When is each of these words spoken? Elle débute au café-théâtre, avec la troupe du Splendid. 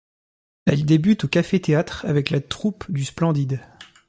Elle 0.65 0.83
débute 0.87 1.25
au 1.25 1.27
café-théâtre, 1.27 2.05
avec 2.07 2.31
la 2.31 2.41
troupe 2.41 2.89
du 2.91 3.05
Splendid. 3.05 3.59